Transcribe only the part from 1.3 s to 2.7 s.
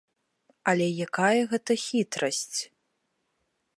гэта хітрасць?